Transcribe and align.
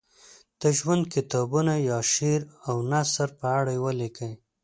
د 0.61 0.63
ژوند 0.77 1.03
کتابونه 1.13 1.73
یا 1.89 1.99
شعر 2.13 2.41
او 2.69 2.75
نثر 2.91 3.29
په 3.39 3.47
اړه 3.59 3.73
ولیکي. 3.85 4.31